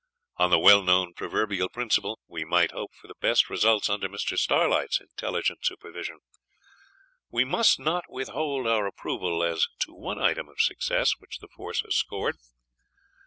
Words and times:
On 0.37 0.49
the 0.49 0.57
well 0.57 0.81
known 0.81 1.13
proverbial 1.13 1.69
principle 1.69 2.17
we 2.27 2.43
might 2.43 2.71
hope 2.71 2.91
for 2.95 3.05
the 3.07 3.13
best 3.21 3.51
results 3.51 3.87
under 3.87 4.09
Mr. 4.09 4.35
Starlight's 4.35 4.99
intelligent 4.99 5.63
supervision. 5.63 6.21
We 7.29 7.45
must 7.45 7.77
not 7.79 8.05
withhold 8.09 8.65
our 8.65 8.87
approval 8.87 9.43
as 9.43 9.67
to 9.81 9.93
one 9.93 10.19
item 10.19 10.49
of 10.49 10.59
success 10.59 11.19
which 11.19 11.37
the 11.37 11.49
force 11.49 11.81
has 11.81 11.95
scored. 11.95 12.37